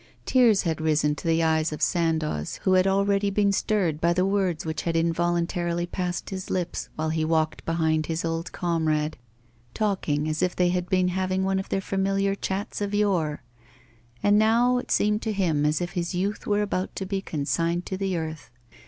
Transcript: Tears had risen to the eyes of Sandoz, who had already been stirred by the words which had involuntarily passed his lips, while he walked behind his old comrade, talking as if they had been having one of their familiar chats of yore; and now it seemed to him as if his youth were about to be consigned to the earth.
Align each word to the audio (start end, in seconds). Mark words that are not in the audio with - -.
Tears 0.25 0.63
had 0.63 0.81
risen 0.81 1.13
to 1.13 1.27
the 1.27 1.43
eyes 1.43 1.71
of 1.71 1.79
Sandoz, 1.79 2.55
who 2.63 2.73
had 2.73 2.87
already 2.87 3.29
been 3.29 3.51
stirred 3.51 4.01
by 4.01 4.13
the 4.13 4.25
words 4.25 4.65
which 4.65 4.81
had 4.81 4.95
involuntarily 4.95 5.85
passed 5.85 6.31
his 6.31 6.49
lips, 6.49 6.89
while 6.95 7.09
he 7.09 7.23
walked 7.23 7.63
behind 7.67 8.07
his 8.07 8.25
old 8.25 8.51
comrade, 8.51 9.15
talking 9.75 10.27
as 10.27 10.41
if 10.41 10.55
they 10.55 10.69
had 10.69 10.89
been 10.89 11.09
having 11.09 11.43
one 11.43 11.59
of 11.59 11.69
their 11.69 11.81
familiar 11.81 12.33
chats 12.33 12.81
of 12.81 12.95
yore; 12.95 13.43
and 14.23 14.39
now 14.39 14.79
it 14.79 14.89
seemed 14.89 15.21
to 15.21 15.31
him 15.33 15.67
as 15.67 15.79
if 15.81 15.91
his 15.91 16.15
youth 16.15 16.47
were 16.47 16.63
about 16.63 16.95
to 16.95 17.05
be 17.05 17.21
consigned 17.21 17.85
to 17.85 17.95
the 17.95 18.17
earth. 18.17 18.49